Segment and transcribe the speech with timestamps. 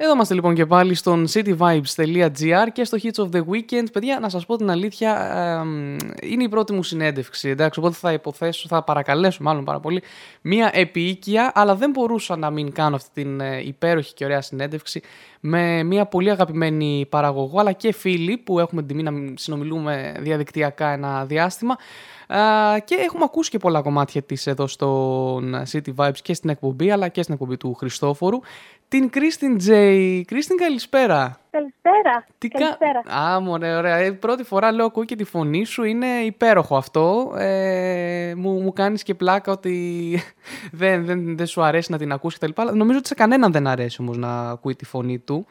[0.00, 3.92] Εδώ είμαστε λοιπόν και πάλι στον cityvibes.gr και στο Hits of the Weekend.
[3.92, 5.32] Παιδιά, να σας πω την αλήθεια,
[6.22, 10.02] είναι η πρώτη μου συνέντευξη, εντάξει, οπότε θα υποθέσω, θα παρακαλέσω μάλλον πάρα πολύ,
[10.40, 15.02] μία επίοικια, αλλά δεν μπορούσα να μην κάνω αυτή την ε, υπέροχη και ωραία συνέντευξη
[15.40, 20.88] με μία πολύ αγαπημένη παραγωγό, αλλά και φίλη που έχουμε την τιμή να συνομιλούμε διαδικτυακά
[20.88, 21.76] ένα διάστημα.
[22.84, 27.08] Και έχουμε ακούσει και πολλά κομμάτια της εδώ στον City Vibes και στην εκπομπή αλλά
[27.08, 28.38] και στην εκπομπή του Χριστόφορου
[28.88, 30.24] την Κρίστιν Τζέι.
[30.24, 31.40] Κρίστιν, καλησπέρα.
[31.50, 32.26] Καλησπέρα.
[32.38, 33.02] Τι καλησπέρα.
[33.02, 33.14] Κα...
[33.14, 33.96] Α, μωρέ, ωραία.
[33.96, 35.84] Ε, πρώτη φορά λέω ακούω και τη φωνή σου.
[35.84, 37.34] Είναι υπέροχο αυτό.
[37.36, 40.18] Ε, μου, μου κάνεις και πλάκα ότι
[40.80, 42.62] δεν, δεν, δεν σου αρέσει να την ακούσει κτλ.
[42.72, 45.46] Νομίζω ότι σε κανέναν δεν αρέσει όμως να ακούει τη φωνή του.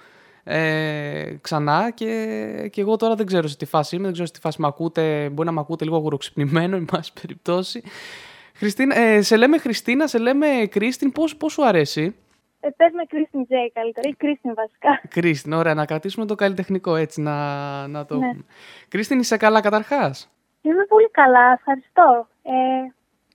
[0.49, 4.33] Ε, ξανά και, και εγώ τώρα δεν ξέρω σε τι φάση είμαι, δεν ξέρω σε
[4.33, 7.83] τι φάση με ακούτε, μπορεί να με ακούτε λίγο γουροξυπνημένο, εν πάση περιπτώσει.
[8.53, 12.15] Χριστίνα, ε, σε λέμε Χριστίνα, σε λέμε Κρίστιν, πώς, πώς σου αρέσει;
[12.59, 15.01] Ε, πες με Κρίστιν Τζέι καλύτερα ή Κρίστιν βασικά.
[15.09, 18.31] Κρίστιν, ωραία, να κρατήσουμε το καλλιτεχνικό έτσι, να, να το ναι.
[18.87, 20.29] Κρίστιν, είσαι καλά καταρχάς;
[20.61, 22.27] Είμαι πολύ καλά, ευχαριστώ.
[22.43, 22.51] Ε,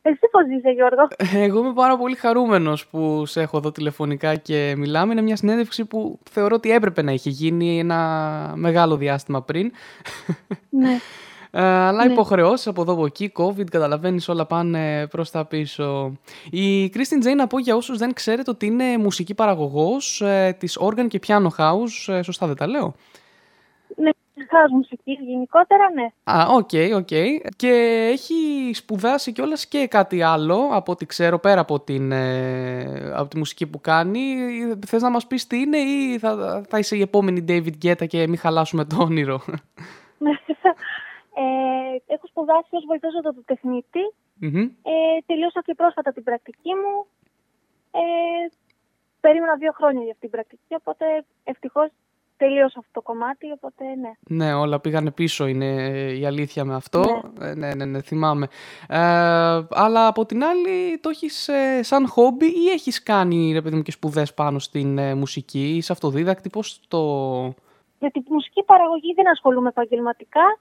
[0.02, 1.08] εσύ πώς είσαι Γιώργο;
[1.44, 5.12] Εγώ είμαι πάρα πολύ χαρούμενος που σε έχω εδώ τηλεφωνικά και μιλάμε.
[5.12, 9.72] Είναι μια συνέντευξη που θεωρώ ότι έπρεπε να είχε γίνει ένα μεγάλο διάστημα πριν.
[10.68, 10.98] Ναι.
[11.54, 12.12] Ε, αλλά ναι.
[12.12, 16.16] υποχρεώσεις από εδώ από εκεί, COVID, καταλαβαίνεις όλα πάνε προς τα πίσω.
[16.50, 20.78] Η Kristin J, να πω για όσους δεν ξέρετε, ότι είναι μουσική παραγωγός ε, της
[20.80, 22.14] organ και piano house.
[22.14, 22.94] Ε, σωστά δεν τα λέω;
[23.96, 26.06] Ναι, house μουσικής γενικότερα, ναι.
[26.24, 27.06] Α, οκέι, okay, οκέι.
[27.10, 27.28] Okay.
[27.56, 27.68] Και
[28.12, 33.38] έχει σπουδάσει κιόλας και κάτι άλλο από ό,τι ξέρω πέρα από, την, ε, από τη
[33.38, 34.20] μουσική που κάνει.
[34.86, 38.26] Θες να μας πεις τι είναι ή θα, θα είσαι η επόμενη David Guetta και
[38.28, 39.40] μην χαλάσουμε το όνειρο;
[41.34, 44.04] Ε, έχω σπουδάσει ως βοηθός οδοτεχνίτη.
[44.42, 44.70] Mm-hmm.
[44.82, 47.06] Ε, τελείωσα και πρόσφατα την πρακτική μου.
[47.90, 48.00] Ε,
[49.20, 51.88] περίμενα δύο χρόνια για αυτή την πρακτική, οπότε ευτυχώς
[52.44, 54.12] τελείωσα αυτό το κομμάτι, οπότε ναι.
[54.44, 55.66] Ναι, όλα πήγανε πίσω, είναι
[56.20, 57.02] η αλήθεια με αυτό.
[57.38, 58.46] Ναι, ε, ναι, ναι, ναι θυμάμαι.
[58.88, 58.98] Ε,
[59.70, 63.82] αλλά από την άλλη, το έχεις ε, σαν χόμπι ή έχεις κάνει, ρε παιδί μου,
[63.82, 67.00] και σπουδές πάνω στην ε, μουσική, είσαι αυτοδίδακτης, πώς το...
[67.98, 70.58] Για τη μουσική παραγωγή δεν ασχολούμαι επαγγελματικά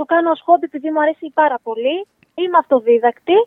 [0.00, 1.96] το κάνω ως χόμπι επειδή μου αρέσει πάρα πολύ.
[2.34, 3.38] Είμαι αυτοδίδακτη.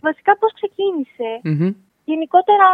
[0.00, 1.74] Βασικά πώς ξεκίνησε; Mm-hmm.
[2.04, 2.66] Γενικότερα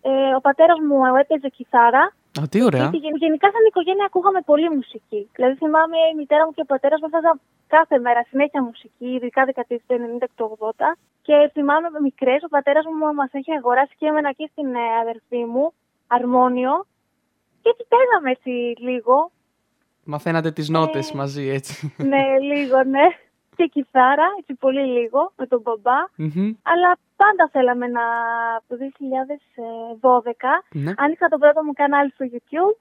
[0.00, 2.12] ε, ο πατέρας μου έπαιζε κιθάρα.
[2.38, 2.88] Α, τι ωραία.
[2.88, 5.20] Γιατί, γενικά σαν οικογένεια ακούγαμε πολύ μουσική.
[5.36, 9.44] Δηλαδή θυμάμαι η μητέρα μου και ο πατέρας μου έφταζαν κάθε μέρα συνέχεια μουσική, ειδικά
[9.44, 10.96] δεκαετίες του 90 και του 80.
[11.26, 14.86] Και θυμάμαι με μικρές, ο πατέρας μου μας έχει αγοράσει και εμένα και στην ε,
[15.02, 15.72] αδερφή μου
[16.06, 16.74] αρμόνιο.
[17.62, 18.52] Και έτσι παίζαμε έτσι
[18.88, 19.30] λίγο.
[20.04, 21.94] Μαθαίνατε τις νότες ε, μαζί, έτσι.
[22.12, 23.06] Ναι, λίγο, ναι.
[23.58, 25.98] Και κιθάρα, έτσι πολύ λίγο, με τον μπαμπα
[26.72, 28.04] Αλλά πάντα θέλαμε να,
[28.68, 28.82] το 2012,
[30.72, 30.92] ναι.
[30.96, 32.76] άνοιξα το πρώτο μου κανάλι στο YouTube.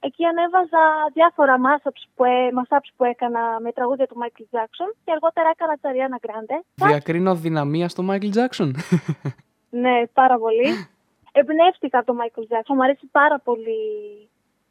[0.00, 0.82] Εκεί ανέβαζα
[1.12, 2.24] διάφορα mashups που,
[2.58, 6.56] mashups που έκανα με τραγούδια του Michael Jackson και αργότερα έκανα της Ariana Grande.
[6.74, 8.70] Διακρίνω δυναμία στο Michael Jackson.
[9.82, 10.68] ναι, πάρα πολύ.
[11.38, 12.74] Εμπνεύστηκα από τον Michael Jackson.
[12.76, 13.80] Μου αρέσει πάρα πολύ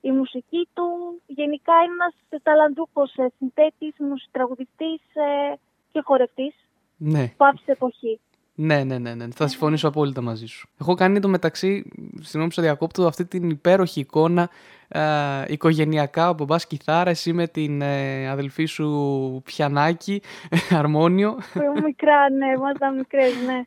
[0.07, 0.87] η μουσική του
[1.25, 3.95] γενικά είναι ένας ταλαντούχος ε, συνθέτης,
[4.31, 5.55] τραγουδιστής ε,
[5.91, 6.55] και χορευτής
[6.97, 7.33] ναι.
[7.37, 8.19] που άφησε εποχή.
[8.55, 9.27] Ναι, ναι, ναι, ναι.
[9.35, 10.69] Θα συμφωνήσω απόλυτα μαζί σου.
[10.81, 11.91] Έχω κάνει το μεταξύ,
[12.21, 14.49] συγγνώμη που διακόπτω, αυτή την υπέροχη εικόνα
[14.87, 15.01] ε,
[15.47, 20.21] οικογενειακά, ο μπαμπάς κιθάρα, εσύ με την ε, αδελφή σου πιανάκι,
[20.79, 21.37] αρμόνιο.
[21.83, 23.63] Μικρά, ναι, ήμασταν μικρές, ναι.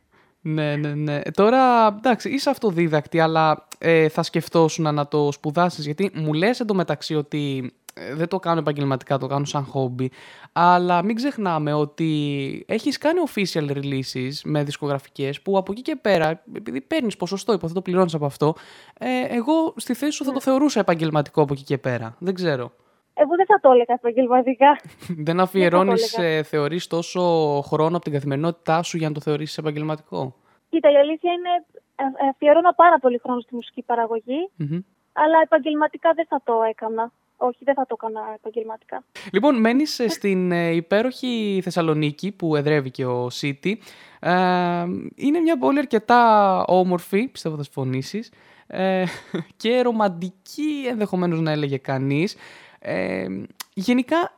[0.49, 1.21] Ναι, ναι, ναι.
[1.35, 5.85] Τώρα, εντάξει, είσαι αυτοδίδακτη, αλλά ε, θα σκεφτόσουν να το σπουδάσεις.
[5.85, 10.11] Γιατί μου λες εντωμεταξύ ότι ε, δεν το κάνω επαγγελματικά, το κάνω σαν χόμπι.
[10.53, 16.43] Αλλά μην ξεχνάμε ότι έχεις κάνει official releases με δισκογραφικές που από εκεί και πέρα,
[16.57, 18.55] επειδή παίρνεις ποσοστό, υποθέτω πληρώνεις από αυτό,
[18.99, 20.43] ε, εγώ στη θέση σου θα το ναι.
[20.43, 22.17] θεωρούσα επαγγελματικό από εκεί και πέρα.
[22.19, 22.73] Δεν ξέρω.
[23.19, 24.81] Εγώ δεν θα το έλεγα επαγγελματικά.
[25.27, 27.21] δεν αφιερώνεις, ε, θεωρείς τόσο
[27.67, 30.35] χρόνο από την καθημερινότητά σου για να το θεωρήσεις επαγγελματικό;
[30.69, 31.65] Κοίτα, η αλήθεια είναι
[31.97, 33.85] ε, αφιερώνω πάρα πολύ χρόνο στη μουσική
[35.13, 37.13] αλλά επαγγελματικά δεν θα το έκανα.
[37.37, 39.05] Όχι, δεν θα το έκανα επαγγελματικά.
[39.33, 43.81] Λοιπόν, μένεις ε, στην υπέροχη Θεσσαλονίκη που εδρεύει και ο Σίτι.
[45.15, 48.33] είναι μια πόλη αρκετά όμορφη, πιστεύω θα συμφωνήσεις.
[49.63, 52.37] και ρομαντική ενδεχομένως να έλεγε κανείς.
[52.79, 53.27] Ε,
[53.75, 54.33] γενικά,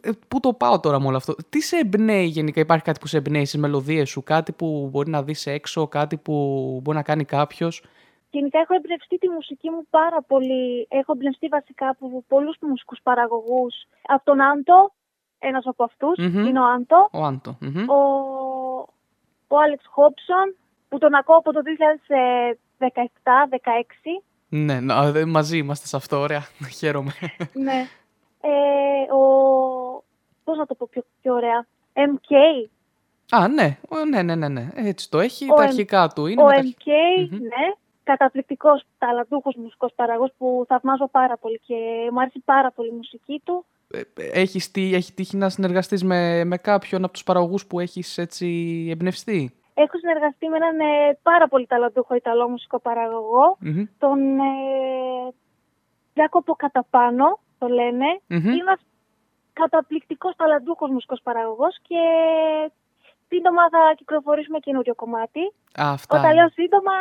[0.00, 3.06] ε, πού το πάω τώρα με όλο αυτό; Τι σε εμπνέει γενικά, υπάρχει κάτι που
[3.06, 6.34] σε εμπνέει στις μελωδίες σου, κάτι που μπορεί να δεις έξω, κάτι που
[6.82, 7.82] μπορεί να κάνει κάποιος;
[8.30, 10.86] Γενικά έχω εμπνευστεί τη μουσική μου πάρα πολύ.
[10.90, 13.74] Έχω εμπνευστεί βασικά από πολλούς μουσικούς παραγωγούς.
[14.02, 14.92] Από τον Άντο,
[15.38, 17.08] ένας από είναι ο Άντο.
[17.12, 17.56] Ο Άντο.
[17.96, 18.00] Ο,
[19.48, 20.56] ο Άλεξ Χόψον,
[20.88, 21.60] που τον ακούω από το
[22.78, 22.84] 2017-2016.
[24.56, 24.80] Ναι,
[25.26, 26.46] μαζί είμαστε σε αυτό, ωραία.
[26.78, 27.12] Χαίρομαι.
[27.52, 27.86] Ναι.
[28.40, 29.22] Ε, ο...
[30.44, 31.66] Πώς να το πω πιο, πιο ωραία.
[31.92, 32.68] MK.
[33.30, 33.78] Α, ναι.
[34.10, 34.68] ναι, ναι, ναι, ναι.
[34.74, 36.42] Έτσι το έχει, ο τα αρχικά του είναι.
[36.42, 36.88] Ο MK,
[37.30, 37.74] ναι.
[38.04, 41.74] Καταπληκτικός, ταλαντούχος μουσικός παραγός που θαυμάζω πάρα πολύ και
[42.12, 43.64] μου άρεσε πάρα πολύ η μουσική του.
[43.90, 48.46] Ε, έχεις, έχει τύχει να συνεργαστείς με, με κάποιον από τους παραγωγούς που έχεις έτσι
[48.90, 52.80] εμπνευστεί; Έχω συνεργαστεί με έναν ε, πάρα πολύ ταλαντούχο Ιταλό μουσικό
[53.98, 55.34] τον ε,
[56.14, 58.20] Ιάκοπο Καταπάνω, το λένε.
[58.28, 58.44] Mm-hmm.
[58.44, 58.80] Είναι ένας
[59.52, 62.00] καταπληκτικός ταλαντούχος μουσικός παραγωγός και
[63.28, 65.52] σύντομα θα κυκλοφορήσουμε καινούριο κομμάτι.
[65.76, 66.18] Αυτά.
[66.18, 66.92] Όταν λέω σύντομα,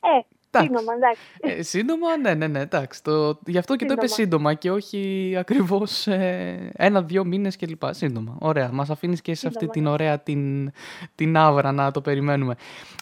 [0.00, 0.20] ε,
[0.60, 1.22] Σύντομα, εντάξει.
[1.40, 3.02] Ε, σύντομα, ναι, ναι, ναι, εντάξει.
[3.02, 7.82] Το, γι' αυτό και το είπες σύντομα και όχι ακριβώς ε, ένα-δύο μήνες κλπ.
[7.90, 8.36] Σύντομα.
[8.38, 8.70] Ωραία.
[8.72, 9.88] Μας αφήνεις και σε αυτή την ναι.
[9.88, 10.72] ωραία την,
[11.14, 12.54] την άβρα να το περιμένουμε.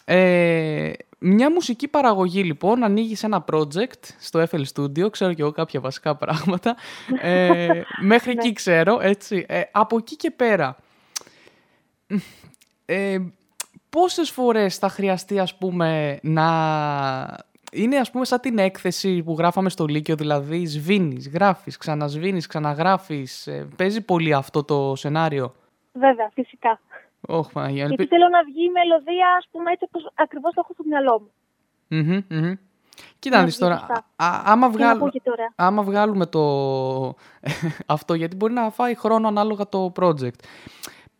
[0.05, 0.91] Ε,
[1.25, 6.15] μια μουσική παραγωγή λοιπόν, ανοίγει ένα project στο FL Studio, ξέρω και εγώ κάποια βασικά
[6.15, 6.75] πράγματα,
[7.21, 8.41] ε, μέχρι ναι.
[8.41, 9.45] εκεί ξέρω, έτσι.
[9.47, 10.77] Ε, από εκεί και πέρα,
[12.85, 13.17] ε,
[13.93, 16.47] πόσες φορές θα χρειαστεί ας πούμε να...
[17.71, 23.47] Είναι ας πούμε σαν την έκθεση που γράφαμε στο Λύκειο, δηλαδή σβήνεις, γράφεις, ξανασβήνεις, ξαναγράφεις.
[23.47, 25.53] Ε, παίζει πολύ αυτό το σενάριο;
[25.93, 26.79] Βέβαια, φυσικά.
[27.27, 30.83] Oh, Γιατί θέλω να βγει η μελωδία, ας πούμε, έτσι όπως ακριβώς το έχω στο
[30.87, 31.31] μυαλό μου.
[31.89, 32.53] Mm-hmm,
[33.19, 34.69] Κοίτα να δεις τώρα, άμα,
[35.55, 36.43] άμα βγάλουμε το
[37.85, 40.39] αυτό, γιατί μπορεί να φάει χρόνο ανάλογα το project,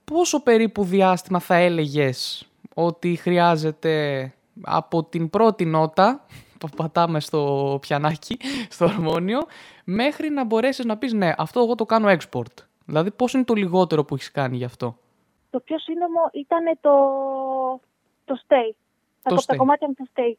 [0.04, 6.26] πόσο περίπου διάστημα θα έλεγες ότι χρειάζεται από την πρώτη νότα
[6.60, 8.38] που πατάμε στο πιανάκι,
[8.70, 9.40] στο αρμόνιο,
[9.84, 12.64] μέχρι να μπορέσεις να πεις ναι, αυτό εγώ το κάνω export.
[12.86, 14.98] Δηλαδή πώς είναι το λιγότερο που έχεις κάνει γι' αυτό;
[15.50, 16.92] Το πιο σύντομο ήταν το,
[18.26, 18.74] το stay.
[19.24, 19.58] Το τα, stay.
[19.58, 20.34] κομμάτια με το stay.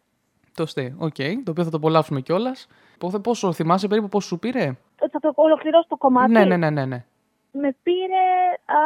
[0.55, 1.15] Το stay, οκ.
[1.19, 1.33] Okay.
[1.45, 2.67] Το οποίο θα το απολαύσουμε κιόλας.
[3.23, 6.33] Πόσο θυμάσαι περίπου πόσο σου πήρε; Θα το ολοκληρώσω το κομμάτι.
[6.33, 6.85] Ναι, ναι, ναι, ναι.
[6.85, 7.05] ναι.
[7.53, 8.25] Με πήρε
[8.65, 8.81] α,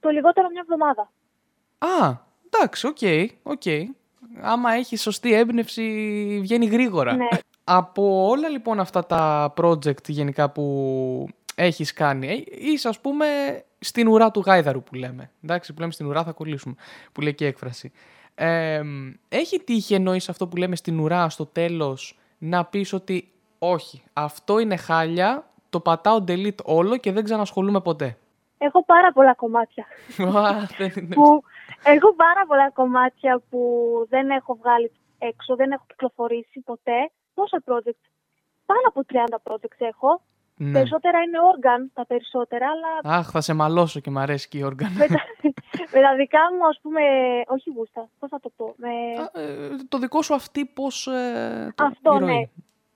[0.00, 1.10] το λιγότερο μια εβδομάδα.
[1.78, 2.16] Α,
[2.54, 3.62] εντάξει, οκ, okay, οκ.
[4.40, 5.82] Άμα έχει σωστή έμπνευση,
[6.40, 7.14] βγαίνει γρήγορα.
[7.14, 7.28] Ναι.
[7.64, 13.26] Από όλα λοιπόν αυτά τα project γενικά που έχεις κάνει, ε, είσαι ας πούμε
[13.78, 15.30] στην ουρά του γάιδαρου που λέμε.
[15.44, 16.74] Εντάξει, που λέμε στην ουρά θα κολλήσουμε,
[17.12, 17.92] που λέει και έκφραση.
[18.34, 18.82] Ε,
[19.28, 23.28] έχει τύχει εννοείς αυτό που λέμε στην ουρά στο τέλος να πεις ότι
[23.58, 28.16] όχι, αυτό είναι χάλια, το πατάω delete όλο και δεν ξανασχολούμαι ποτέ.
[28.58, 29.86] Έχω πάρα πολλά κομμάτια.
[31.14, 31.42] που,
[31.84, 33.60] έχω πάρα πολλά κομμάτια που
[34.08, 37.10] δεν έχω βγάλει έξω, δεν έχω κυκλοφορήσει ποτέ.
[37.34, 38.04] Πόσα projects;
[38.66, 40.22] Πάνω από 30 projects έχω.
[40.56, 40.72] Ναι.
[40.72, 43.16] Περισσότερα είναι όργαν, τα περισσότερα, αλλά...
[43.16, 44.92] Αχ, θα σε μαλώσω και μ' αρέσει και η όργαν.
[44.92, 45.20] με, τα,
[45.92, 47.00] με τα δικά μου, ας πούμε,
[47.46, 48.74] όχι γούστα, πώς θα το πω.
[48.76, 48.90] Με...
[49.32, 51.06] ε, το δικό σου αυτή πώς...
[51.06, 52.40] Ε, το Αυτό, ναι.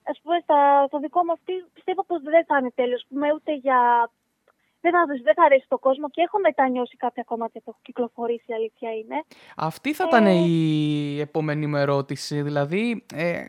[0.03, 3.55] Ας πούμε, στα, το δικό μου αυτή πιστεύω πως δεν θα είναι τέλειος, πούμε, ούτε
[3.55, 4.09] για
[4.89, 8.43] δεν θα, δεν θα αρέσει το κόσμο και έχω μετανιώσει κάποια κομμάτια που έχω κυκλοφορήσει,
[8.47, 9.23] η αλήθεια είναι.
[9.55, 10.07] Αυτή θα ε...
[10.07, 13.05] ήταν η επόμενη μου ερώτηση, δηλαδή...
[13.13, 13.39] Ε,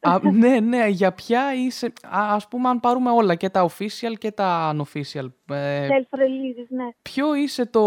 [0.00, 0.30] α, ναι.
[0.30, 1.86] ναι, ναι, για ποια είσαι...
[1.86, 5.26] Α, ας πούμε, αν πάρουμε όλα, και τα official και τα unofficial.
[5.50, 6.88] Ε, Self-releases, ναι.
[7.02, 7.82] Ποιο είσαι το...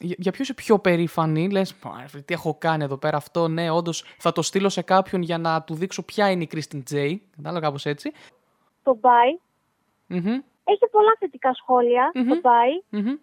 [0.00, 1.74] Για ποιο είσαι πιο περήφανη, λες,
[2.24, 5.62] τι έχω κάνει εδώ πέρα αυτό, ναι, όντως θα το στείλω σε κάποιον για να
[5.62, 8.12] του δείξω ποια είναι η Kristen J, κατάλαβα κάπως έτσι.
[8.82, 9.40] Το Bye.
[10.14, 12.28] mm έχει πολλά θετικά σχόλια, mm-hmm.
[12.28, 12.74] το πάει.
[12.92, 13.18] Mm-hmm.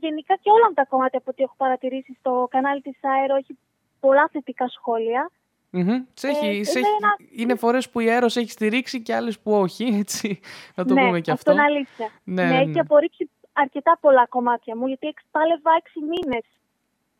[0.00, 3.58] Γενικά και όλα τα κομμάτια που έχω παρατηρήσει στο κανάλι της Αέρο έχει
[4.00, 5.30] πολλά θετικά σχόλια.
[5.72, 5.98] Mm-hmm.
[6.22, 7.10] Έχει, ε, ένα...
[7.36, 10.40] Είναι φορές που η Αέρος έχει στηρίξει και άλλες που όχι, έτσι,
[10.74, 11.50] να το ναι, πούμε και αυτό.
[11.50, 12.08] αυτό είναι αλήθεια.
[12.24, 16.44] Ναι, ναι, έχει απορρίψει αρκετά πολλά κομμάτια μου, γιατί πάλευα έξι μήνες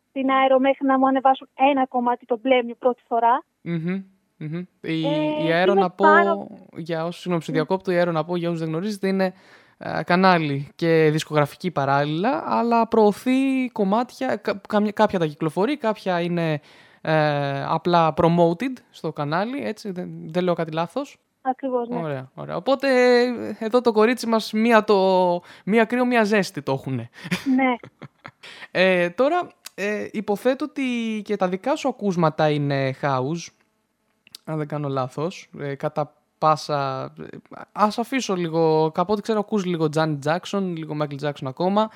[0.09, 3.43] στην Αέρο μέχρι να μου ανεβάσουν ένα κομμάτι το μπλε πρώτη φορά.
[3.63, 4.03] Mm-hmm.
[4.39, 4.63] Mm-hmm.
[4.81, 6.47] Η, ε, η Αέρο να πω, πάρα...
[6.75, 9.33] για όσους συγγνώμη, διακόπτω, η Αέρο να πω για όσους δεν γνωρίζετε είναι ε,
[10.05, 14.41] κανάλι και δισκογραφική παράλληλα, αλλά προωθεί κομμάτια,
[14.93, 16.61] κάποια τα κυκλοφορεί, κάποια είναι
[17.01, 21.17] ε, απλά promoted στο κανάλι, έτσι, δεν, δεν λέω κάτι λάθος.
[21.41, 21.97] Ακριβώς, ναι.
[21.97, 22.55] Ωραία, ωραία.
[22.55, 22.87] Οπότε
[23.59, 26.95] εδώ το κορίτσι μας μία, το, μία κρύο, μία ζέστη το έχουν.
[26.95, 27.75] Ναι.
[28.81, 33.47] ε, τώρα, ε, υποθέτω ότι και τα δικά σου ακούσματα είναι house,
[34.43, 36.13] αν δεν κάνω λάθος, ε, κατά
[36.45, 37.13] πάσα...
[37.71, 41.89] Ας αφήσω λίγο, κάποτε ξέρω ακούς λίγο Janet Jackson, λίγο Michael Jackson ακόμα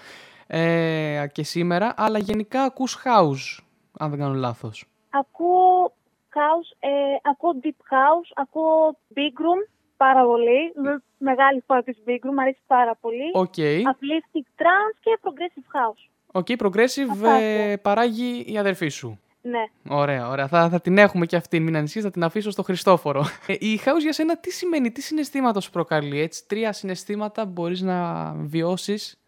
[0.47, 3.63] ε, και σήμερα, αλλά γενικά ακούς house,
[3.99, 4.85] αν δεν κάνω λάθος.
[5.09, 5.93] Ακούω
[6.33, 6.89] house, ε,
[7.31, 10.73] ακούω deep house, ακούω big room, πάρα πολύ.
[11.17, 13.31] Μεγάλη φορά της big room, μου αρέσει πάρα πολύ.
[13.33, 13.77] Okay.
[13.77, 16.09] Uplifting trance και progressive house.
[16.31, 19.19] Οκ, okay, progressive ε, παράγει η αδερφή σου.
[19.41, 19.63] Ναι.
[19.89, 20.47] Ωραία, ωραία.
[20.47, 21.59] Θα, θα την έχουμε και αυτή.
[21.59, 23.23] Μην ανησυχείς, θα την αφήσω στο Χριστόφορο.
[23.47, 26.47] Ε, η house για σένα τι σημαίνει, τι συναισθήματα σου προκαλεί, έτσι.
[26.47, 29.19] Τρία συναισθήματα μπορείς να βιώσεις;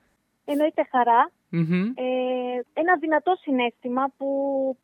[0.46, 1.32] Εννοείται χαρά.
[1.52, 4.28] Ε, ένα δυνατό συναίσθημα που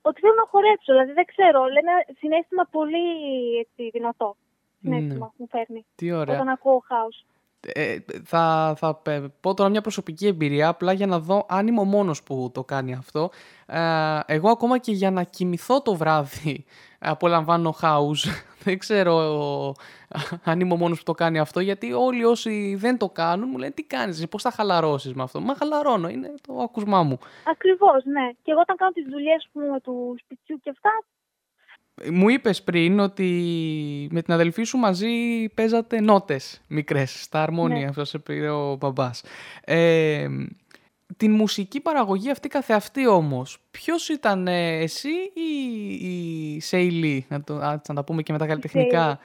[0.02, 0.94] ότι θέλω να χορέψω.
[0.94, 3.06] Δηλαδή δεν ξέρω, λένε συναίσθημα πολύ
[3.60, 4.36] έτσι, δυνατό.
[4.82, 5.32] Συναίσθημα ναι.
[5.38, 5.86] μου φέρνει.
[5.96, 6.36] Τι ωραία.
[6.36, 7.20] Όταν ακούω house.
[7.74, 9.02] Ε, θα, θα
[9.40, 12.64] πω τώρα μια προσωπική εμπειρία απλά για να δω αν είμαι ο μόνος που το
[12.64, 13.30] κάνει αυτό.
[13.66, 13.80] Ε,
[14.26, 16.66] εγώ ακόμα και για να κοιμηθώ το βράδυ
[17.00, 18.24] απολαμβάνω house.
[18.64, 19.16] Δεν ξέρω
[20.44, 23.58] αν είμαι ο μόνος που το κάνει αυτό γιατί όλοι όσοι δεν το κάνουν μου
[23.58, 27.20] λένε τι κάνεις, πώς θα χαλαρώσεις με αυτό; Μα χαλαρώνω, είναι το ακούσμά μου.
[27.44, 28.30] Ακριβώς, ναι.
[28.44, 30.92] Και εγώ όταν κάνω τις δουλειές μου του σπιτιού και αυτά
[32.12, 33.28] μου είπες πριν ότι
[34.12, 37.86] με την αδελφή σου μαζί παίζατε νότες μικρές στα αρμόνια, ναι.
[37.86, 39.24] αυτό σε πήρε ο μπαμπάς.
[39.64, 40.28] Ε,
[41.18, 45.94] την μουσική παραγωγή αυτή καθεαυτή όμως, ποιος ήταν εσύ ή
[46.56, 49.20] η Σέιλι, να, το, να τα πούμε και με τα καλλιτεχνικά,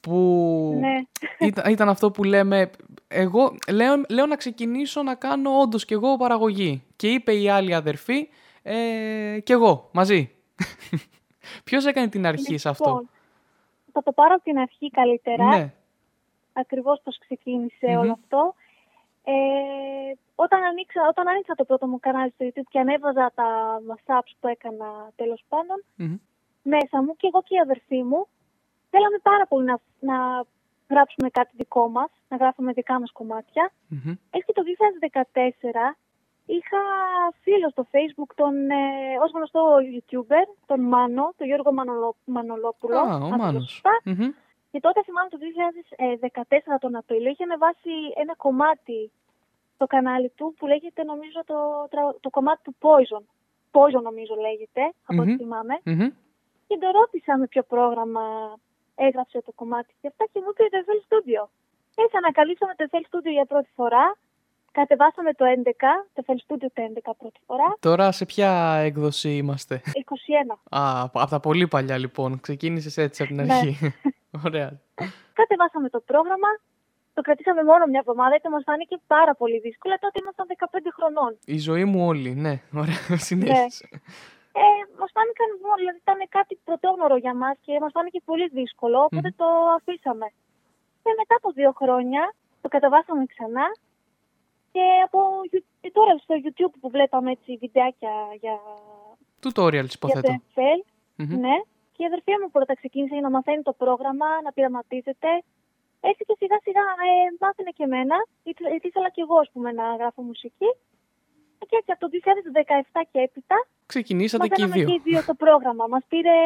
[0.00, 1.46] που ναι.
[1.46, 2.70] ήταν, ήταν, αυτό που λέμε,
[3.08, 6.82] εγώ λέω, λέω να ξεκινήσω να κάνω όντως και εγώ παραγωγή.
[6.96, 8.28] Και είπε η άλλη αδερφή,
[8.62, 8.74] ε,
[9.42, 10.30] και εγώ, μαζί.
[11.64, 13.08] Ποιος έκανε την αρχή σε αυτό; Λοιπόν,
[13.92, 15.46] θα το πάρω από την αρχή καλύτερα.
[15.46, 15.72] Ναι.
[16.52, 18.54] Ακριβώς πώς ξεκίνησε όλο αυτό.
[19.24, 19.32] Ε,
[20.34, 24.48] όταν, ανοίξα, όταν άνοιξα το πρώτο μου κανάλι στο YouTube και ανέβαζα τα mashups που
[24.48, 25.44] έκανα τέλος
[26.64, 28.26] μέσα μου και εγώ και η αδερφή μου
[28.90, 30.44] θέλαμε πάρα πολύ να, να
[30.90, 33.72] γράψουμε κάτι δικό μας, να γράφουμε δικά μας κομμάτια.
[33.72, 34.14] Mm-hmm.
[34.30, 34.62] Έτσι το
[35.32, 35.96] 2014
[36.46, 36.82] Είχα
[37.40, 42.98] φίλο στο facebook, τον, ε, ως γνωστό youtuber, τον Μάνο, τον Γιώργο Μανολό, Μανολόπουλο.
[42.98, 43.82] Α, ο Μάνος.
[44.70, 49.10] Και τότε θυμάμαι το 2014 τον Απρίλιο είχε ανεβάσει ένα κομμάτι
[49.74, 51.58] στο κανάλι του που λέγεται νομίζω το,
[52.20, 53.24] το κομμάτι του Poison.
[53.76, 55.74] Poison νομίζω λέγεται, από ό,τι θυμάμαι.
[56.66, 58.24] Και τον ρώτησα με ποιο πρόγραμμα
[58.94, 61.42] έγραψε το κομμάτι και αυτά και μου είπε το FL Studio.
[61.94, 64.16] Έτσι ανακαλύψαμε το FL Studio για πρώτη φορά
[64.80, 65.70] Κατεβάσαμε το 11,
[66.14, 67.68] το FL Studio το 11 πρώτη φορά.
[67.80, 68.50] Τώρα σε ποια
[68.88, 70.78] έκδοση είμαστε; 21.
[70.78, 72.40] Α, από τα πολύ παλιά λοιπόν.
[72.40, 73.54] Ξεκίνησες έτσι από την ναι.
[73.54, 73.72] αρχή.
[74.46, 74.68] Ωραία.
[75.40, 76.50] Κατεβάσαμε το πρόγραμμα.
[77.16, 79.94] Το κρατήσαμε μόνο μια εβδομάδα γιατί μας φάνηκε πάρα πολύ δύσκολο.
[80.04, 81.32] Τότε ήμασταν 15 χρονών.
[81.56, 82.54] Η ζωή μου όλη, ναι.
[82.82, 83.88] Ωραία, συνέχισε.
[83.90, 83.98] Ναι.
[84.62, 84.66] Ε,
[85.00, 85.48] μας φάνηκαν
[85.80, 90.28] δηλαδή ήταν κάτι πρωτόγνωρο για μας και μας φάνηκε πολύ δύσκολο, οπότε το αφήσαμε.
[91.02, 92.22] Και μετά από δύο χρόνια
[92.62, 93.66] το κατεβάσαμε ξανά
[94.74, 95.18] και από
[95.82, 98.56] και τώρα στο YouTube που βλέπαμε έτσι βιντεάκια για...
[99.44, 100.30] Tutorials υποθέτω.
[100.30, 100.62] Για το
[101.18, 101.38] mm-hmm.
[101.44, 101.56] Ναι.
[101.94, 105.30] Και η αδερφή μου πρώτα ξεκίνησε να μαθαίνει το πρόγραμμα, να πειραματίζεται.
[106.10, 109.86] Έτσι και σιγά σιγά ε, μάθαινε και εμένα, γιατί ήθελα και εγώ ας πούμε, να
[110.00, 110.70] γράφω μουσική.
[111.68, 112.08] Και έτσι από το
[112.98, 114.86] 2017 και έπειτα Ξεκινήσατε και οι δύο.
[114.88, 115.84] και οι δύο το πρόγραμμα.
[115.86, 116.36] Μας πήρε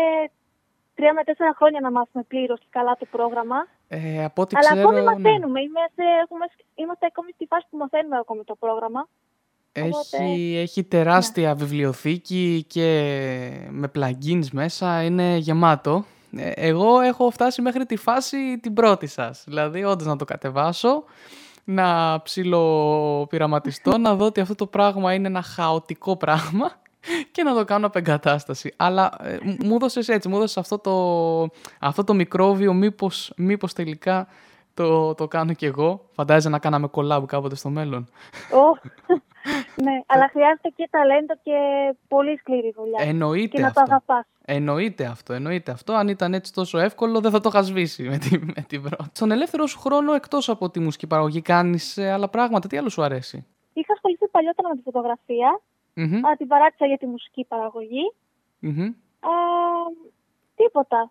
[0.98, 3.58] τρία με τέσσερα χρόνια να μάθουμε πλήρως και καλά το πρόγραμμα.
[3.88, 5.04] Ε, από ό,τι Αλλά ξέρω, ακόμη ναι.
[5.10, 5.60] μαθαίνουμε.
[5.60, 9.08] Είμαστε, έχουμε, είμαστε ακόμη στη φάση που μαθαίνουμε ακόμη το πρόγραμμα.
[9.72, 10.60] Έχει, Οπότε...
[10.66, 11.54] έχει τεράστια ναι.
[11.54, 12.88] βιβλιοθήκη και
[13.70, 16.04] με plugins μέσα, είναι γεμάτο.
[16.36, 19.44] Ε, εγώ έχω φτάσει μέχρι τη φάση την πρώτη σας.
[19.46, 21.04] Δηλαδή, όντως να το κατεβάσω,
[21.64, 26.72] να ψιλοπειραματιστώ, να δω ότι αυτό το πράγμα είναι ένα χαοτικό πράγμα
[27.32, 28.74] και να το κάνω από εγκατάσταση.
[28.76, 34.28] Αλλά ε, μου έδωσες έτσι, μου έδωσες αυτό το, αυτό το μικρόβιο, μήπως, μήπως τελικά
[34.74, 36.08] το, το κάνω κι εγώ.
[36.12, 38.08] Φαντάζεσαι να κάναμε collab κάποτε στο μέλλον.
[38.32, 38.90] Oh.
[39.84, 41.56] ναι, αλλά χρειάζεται και ταλέντο και
[42.08, 42.98] πολύ σκληρή δουλειά.
[43.08, 43.80] Εννοείται και αυτό.
[43.80, 44.26] να το αγαπάς.
[44.44, 45.92] Εννοείται αυτό, εννοείται αυτό.
[45.92, 49.10] Αν ήταν έτσι τόσο εύκολο, δεν θα το είχα σβήσει με, τη, με την πρώτη.
[49.12, 52.68] Στον ελεύθερο σου χρόνο, εκτός από τη μουσική παραγωγή, κάνεις ε, άλλα πράγματα.
[52.68, 55.60] Τι άλλο σου αρέσει; Είχα ασχοληθεί παλιότερα με τη φωτογραφία
[55.98, 56.20] mm-hmm.
[56.28, 58.12] Α, την παράτησα για τη μουσική παραγωγή.
[58.62, 58.94] Mm-hmm.
[59.20, 59.32] Α,
[60.54, 61.10] τίποτα.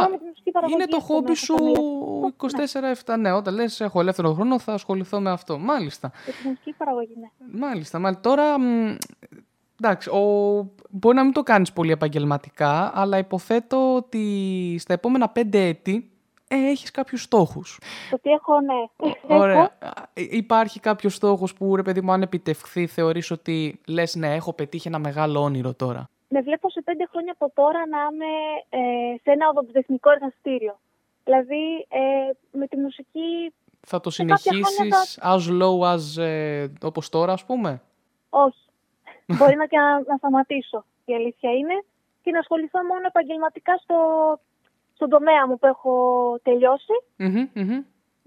[0.00, 1.54] Α, με τη μουσική παραγωγή είναι το χόμπι σου
[3.04, 3.18] 24-7.
[3.18, 5.58] Ναι, όταν λες έχω ελεύθερο χρόνο θα ασχοληθώ με αυτό.
[5.58, 6.12] Μάλιστα.
[6.26, 7.58] Με τη μουσική παραγωγή, ναι.
[7.66, 7.98] Μάλιστα.
[7.98, 8.22] μάλιστα.
[8.22, 8.54] Τώρα,
[9.80, 10.20] εντάξει, ο...
[10.90, 16.13] μπορεί να μην το κάνεις πολύ επαγγελματικά, αλλά υποθέτω ότι στα επόμενα πέντε έτη
[16.48, 17.80] ε, έχεις κάποιους στόχους.
[18.10, 19.06] Το τι έχω, ναι.
[19.36, 19.78] Ωραία.
[20.14, 24.88] Υπάρχει κάποιος στόχος που, ρε παιδί μου, αν επιτευχθεί, θεωρείς ότι λες, ναι, έχω πετύχει
[24.88, 26.08] ένα μεγάλο όνειρο τώρα.
[26.28, 28.32] Με βλέπω σε πέντε χρόνια από τώρα να είμαι
[28.68, 30.78] ε, σε ένα οδοντοτεχνικό εργαστήριο.
[31.24, 33.52] Δηλαδή, ε, με τη μουσική...
[33.86, 35.36] Θα το συνεχίσεις θα...
[35.36, 37.82] as low as ε, όπως τώρα, ας πούμε;
[38.30, 38.64] Όχι.
[39.38, 41.84] Μπορεί να και να, να σταματήσω, η αλήθεια είναι,
[42.22, 43.96] και να ασχοληθώ μόνο επαγγελματικά στο
[45.06, 46.40] στον τομέα μου που έχω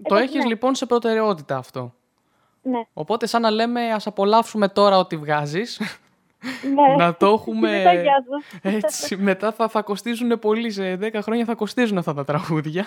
[0.02, 0.48] Το έχεις ναι.
[0.48, 1.94] λοιπόν σε προτεραιότητα αυτό.
[2.62, 2.80] Ναι.
[2.92, 5.80] Οπότε σαν να λέμε ας απολαύσουμε τώρα ό,τι βγάζεις
[6.74, 7.04] Ναι.
[7.04, 7.82] να το έχουμε.
[8.62, 10.70] Έτσι, μετά θα, θα κοστίζουν πολύ.
[10.70, 12.86] Σε 10 χρόνια θα κοστίζουν αυτά τα τραγούδια.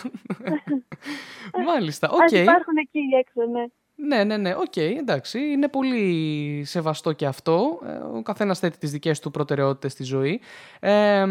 [1.68, 2.10] Μάλιστα.
[2.10, 2.34] Okay.
[2.34, 3.66] υπάρχουν εκεί έξω, ναι.
[3.96, 5.40] Ναι, ναι, ναι, οκ, okay, εντάξει.
[5.40, 7.80] Είναι πολύ σεβαστό και αυτό.
[7.86, 10.42] Ε, ο καθένας θέτει τις δικές του προτεραιότητες στη ζωή.
[10.80, 11.26] Ε,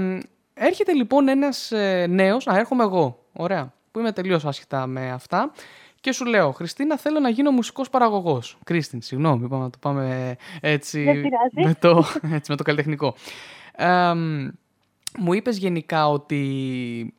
[0.60, 5.52] έρχεται λοιπόν ένας ε, νέος, α, έρχομαι εγώ, ωραία, που είμαι τελείως άσχετη με αυτά.
[6.00, 8.58] Και σου λέω, Χριστίνα, θέλω να γίνω μουσικός παραγωγός.
[8.64, 12.04] Kristin, συγγνώμη, είπαμε να το πάμε έτσι, με το,
[12.36, 13.14] έτσι με το καλλιτεχνικό.
[13.72, 14.14] Ε,
[15.18, 17.14] μου είπες γενικά ότι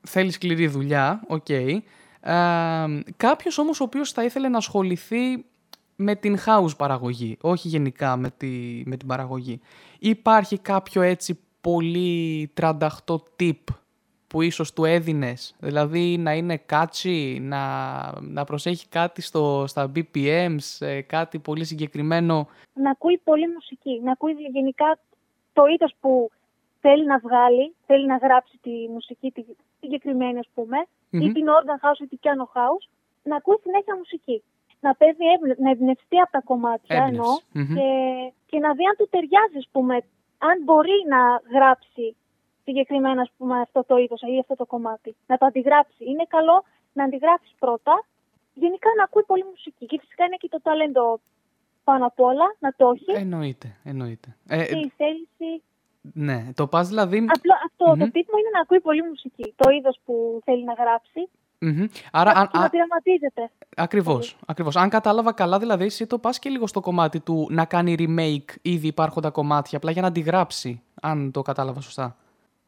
[0.00, 1.44] θέλεις σκληρή δουλειά, οκ.
[1.48, 1.78] Okay.
[2.20, 2.84] Ε,
[3.16, 5.44] κάποιος όμως ο οποίος θα ήθελε να ασχοληθεί
[5.96, 9.60] με την house παραγωγή, όχι γενικά με, τη, με την παραγωγή.
[9.98, 13.64] Υπάρχει κάποιο έτσι πολύ τρανταχτό tip
[14.26, 17.62] που ίσως του έδινες, δηλαδή να είναι κάτσι, να,
[18.20, 22.48] να προσέχει κάτι στο, στα BPMs, ε, κάτι πολύ συγκεκριμένο.
[22.72, 24.98] Να ακούει πολύ μουσική, να ακούει γενικά
[25.52, 26.30] το είδος που
[26.80, 29.42] θέλει να βγάλει, θέλει να γράψει τη μουσική τη
[29.80, 30.78] συγκεκριμένη ας πουμε
[31.10, 32.84] ή την organ house ή την piano house,
[33.22, 34.42] να ακούει συνέχεια μουσική.
[34.80, 35.18] Να παίζει,
[35.58, 37.88] να εμπνευστεί από τα κομμάτια εννοώ και,
[38.46, 39.94] και να δει αν του ταιριάζει, ας πούμε,
[40.48, 41.20] αν μπορεί να
[41.54, 42.16] γράψει
[42.64, 45.16] συγκεκριμένα ας πούμε, αυτό το είδος ή αυτό το κομμάτι.
[45.26, 46.04] Να το αντιγράψει.
[46.10, 48.04] Είναι καλό να αντιγράψεις πρώτα,
[48.54, 49.86] γενικά να ακούει πολύ μουσική.
[49.86, 51.20] Και φυσικά είναι και το ταλέντο
[51.84, 53.20] πάνω απ' όλα, να το έχει.
[53.22, 54.36] Εννοείται, εννοείται.
[54.48, 55.62] Ε, και η θέληση
[56.12, 57.16] ναι, το πα δηλαδή.
[57.16, 57.98] Απλό, αυτό, mm-hmm.
[57.98, 59.54] το τίτλο είναι να ακούει πολύ μουσική.
[59.56, 61.28] Το είδος που θέλει να γράψει.
[61.62, 61.88] Mm-hmm.
[62.12, 63.50] Άρα, αν, να πειραματίζεται.
[63.76, 64.36] Ακριβώς.
[64.46, 64.76] Ακριβώς.
[64.76, 68.54] Αν κατάλαβα καλά, δηλαδή, εσύ το πας και λίγο στο κομμάτι του να κάνει remake
[68.62, 72.16] ήδη υπάρχοντα κομμάτια, απλά για να αντιγράψει, αν το κατάλαβα σωστά.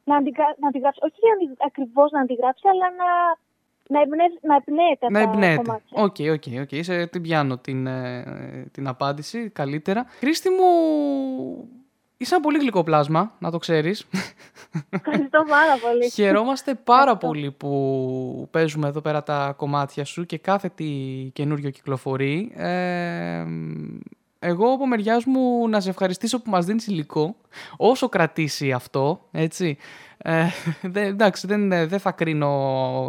[0.05, 0.57] Να, αντιγρα...
[0.59, 1.21] να αντιγράψει, όχι
[1.67, 3.37] ακριβώς να αντιγράψει, αλλά να
[3.89, 4.25] να, εμπνε...
[4.41, 5.83] να εμπνέεται να εμπνέεται.
[5.91, 7.09] Οκ, οκ, οκ.
[7.11, 10.05] Την πιάνω την, ε, την απάντηση καλύτερα.
[10.19, 10.65] Κρίστι μου,
[12.23, 14.07] Είσαι ένα πολύ γλυκό πλάσμα, να το ξέρεις.
[14.91, 16.11] Ευχαριστώ πάρα πολύ.
[16.11, 20.85] Χαιρόμαστε πάρα πολύ που παίζουμε εδώ πέρα τα κομμάτια σου και κάθε τι
[21.33, 22.53] καινούριο κυκλοφορεί.
[22.57, 23.45] Ε,
[24.39, 27.37] εγώ από μεριάς μου να σε ευχαριστήσω που μας δίνεις υλικό,
[27.77, 29.77] όσο κρατήσει αυτό, έτσι.
[30.19, 30.47] Ε,
[30.83, 32.51] δε, εντάξει, δεν, δεν θα κρίνω,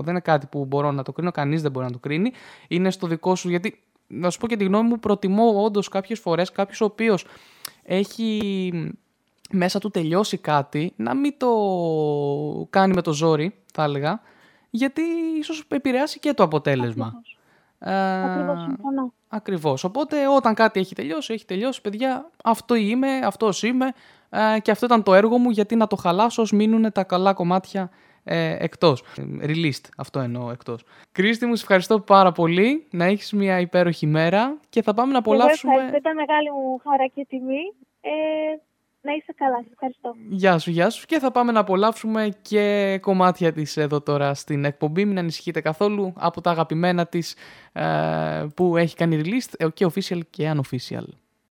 [0.01, 2.31] δεν είναι κάτι που μπορώ να το κρίνω, κανείς δεν μπορεί να το κρίνει.
[2.67, 6.19] Είναι στο δικό σου, γιατί να σου πω και τη γνώμη μου, προτιμώ όντως κάποιες
[6.19, 7.25] φορές κάποιος ο οποίος
[7.83, 8.71] έχει
[9.51, 11.49] μέσα του τελειώσει κάτι, να μην το
[12.69, 14.21] κάνει με το ζόρι, θα έλεγα,
[14.69, 15.01] γιατί
[15.39, 17.21] ίσως επηρεάσει και το αποτέλεσμα.
[17.79, 19.13] Ακριβώς, ε, συμφωνώ.
[19.27, 19.83] Ακριβώς.
[19.83, 23.93] Οπότε όταν κάτι έχει τελειώσει, έχει τελειώσει, παιδιά, αυτό είμαι, αυτός είμαι
[24.29, 27.33] ε, και αυτό ήταν το έργο μου, γιατί να το χαλάσω ως μείνουν τα καλά
[27.33, 27.89] κομμάτια
[28.23, 29.03] ε, εκτός.
[29.41, 30.83] Released, αυτό εννοώ εκτός.
[31.11, 32.87] Κρίστη μου, σε ευχαριστώ πάρα πολύ.
[32.91, 35.73] Να έχεις μια υπέροχη μέρα και θα πάμε να απολαύσουμε...
[35.73, 37.73] Εγώ ήταν μεγάλη μου χαρά και τιμή.
[38.01, 38.09] Ε,
[39.03, 40.15] να είσαι καλά, ευχαριστώ.
[40.29, 41.05] Γεια σου, γεια σου.
[41.05, 45.05] Και θα πάμε να απολαύσουμε και κομμάτια της εδώ τώρα στην εκπομπή.
[45.05, 47.35] Μην ανησυχείτε καθόλου από τα αγαπημένα της
[47.71, 51.05] ε, που έχει κάνει release και official και unofficial.